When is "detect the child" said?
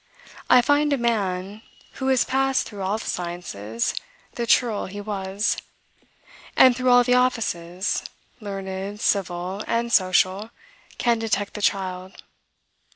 11.19-12.15